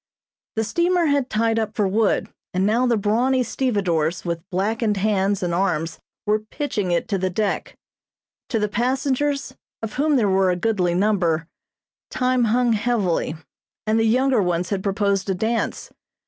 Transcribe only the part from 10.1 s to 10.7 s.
there were a